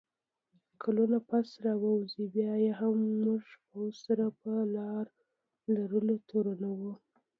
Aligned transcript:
کلونه 0.81 1.17
پس 1.29 1.47
راووځي، 1.65 2.23
بیا 2.35 2.53
یې 2.63 2.71
هم 2.79 2.95
موږ 3.23 3.43
پوځ 3.67 3.93
سره 4.05 4.25
په 4.41 4.51
لار 4.75 5.05
لرلو 5.75 6.15
تورنوو 6.29 6.93